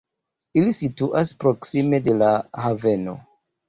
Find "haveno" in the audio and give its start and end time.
2.67-3.21